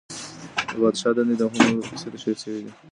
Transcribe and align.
د 0.71 0.73
پادشاه 0.81 1.13
دندې 1.15 1.35
د 1.37 1.41
هومر 1.51 1.75
په 1.79 1.85
کيسه 1.89 2.07
کي 2.11 2.11
تشريح 2.19 2.37
سوې 2.43 2.59
دي. 2.65 2.71